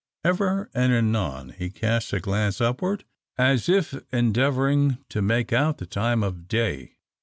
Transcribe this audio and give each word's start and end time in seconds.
Ever 0.23 0.71
and 0.73 0.91
anon 0.91 1.49
he 1.49 1.69
casts 1.69 2.11
a 2.11 2.19
glance 2.19 2.59
upward, 2.59 3.05
as 3.37 3.69
if 3.69 3.93
endeavouring 4.11 4.97
to 5.09 5.21
make 5.21 5.53
out 5.53 5.77
the 5.77 5.85
time 5.85 6.23
of 6.23 6.47
day. 6.47 6.97